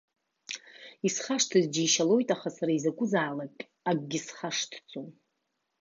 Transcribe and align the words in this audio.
Исхашҭыз 1.07 1.65
џьишьалоит, 1.73 2.29
аха 2.35 2.49
сара 2.57 2.71
изакәызаалак 2.77 3.55
акгьы 3.89 4.19
схашҭӡом. 4.25 5.07